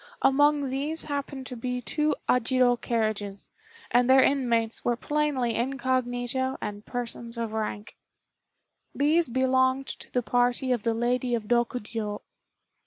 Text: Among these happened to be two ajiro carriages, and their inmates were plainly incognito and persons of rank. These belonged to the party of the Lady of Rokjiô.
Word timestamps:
Among 0.23 0.69
these 0.71 1.03
happened 1.03 1.45
to 1.45 1.55
be 1.55 1.79
two 1.79 2.15
ajiro 2.27 2.75
carriages, 2.75 3.49
and 3.91 4.09
their 4.09 4.23
inmates 4.23 4.83
were 4.83 4.95
plainly 4.95 5.53
incognito 5.53 6.57
and 6.59 6.83
persons 6.83 7.37
of 7.37 7.53
rank. 7.53 7.95
These 8.95 9.27
belonged 9.27 9.85
to 9.85 10.11
the 10.11 10.23
party 10.23 10.71
of 10.71 10.81
the 10.81 10.95
Lady 10.95 11.35
of 11.35 11.43
Rokjiô. 11.43 12.21